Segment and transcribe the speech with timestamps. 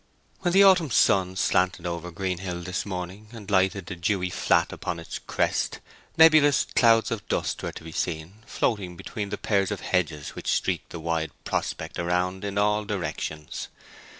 [0.39, 4.99] When the autumn sun slanted over Greenhill this morning and lighted the dewy flat upon
[4.99, 5.79] its crest,
[6.17, 10.51] nebulous clouds of dust were to be seen floating between the pairs of hedges which
[10.55, 13.67] streaked the wide prospect around in all directions.